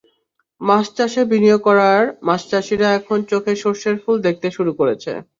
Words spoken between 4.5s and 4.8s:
শুরু